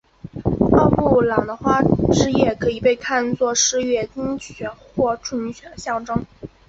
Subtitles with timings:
[0.75, 1.79] 奥布朗的花
[2.11, 6.25] 汁液可以被看做是月经血或处女血的象征。